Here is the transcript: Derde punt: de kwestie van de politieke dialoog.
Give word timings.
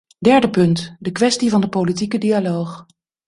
Derde 0.19 0.47
punt: 0.49 0.95
de 0.99 1.11
kwestie 1.11 1.49
van 1.49 1.61
de 1.61 1.67
politieke 1.69 2.17
dialoog. 2.17 2.85